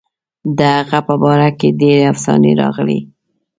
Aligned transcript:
د 0.57 0.59
هغه 0.79 0.99
په 1.07 1.13
باره 1.23 1.49
کې 1.59 1.69
ډېرې 1.81 2.03
افسانې 2.13 2.51
راغلي. 2.61 2.99